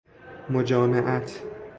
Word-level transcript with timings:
مجامعت 0.49 1.29